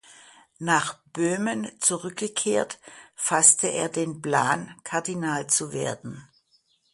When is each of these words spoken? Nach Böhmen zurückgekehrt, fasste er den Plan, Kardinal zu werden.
Nach 0.57 0.97
Böhmen 1.13 1.69
zurückgekehrt, 1.79 2.79
fasste 3.13 3.67
er 3.67 3.87
den 3.87 4.19
Plan, 4.19 4.75
Kardinal 4.83 5.45
zu 5.45 5.73
werden. 5.73 6.27